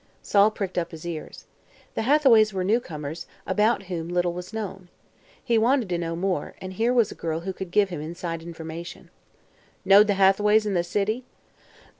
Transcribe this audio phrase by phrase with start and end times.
[0.23, 1.45] Sol pricked up his ears.
[1.93, 4.89] The Hathaways were newcomers, about whom little was known.
[5.43, 8.41] He wanted to know more, and here was a girl who could give him inside
[8.41, 9.11] information.
[9.85, 11.23] "Knowed the Hathaways in the city?"